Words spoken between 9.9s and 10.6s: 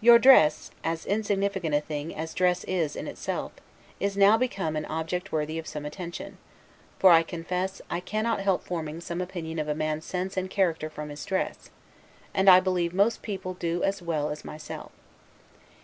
sense and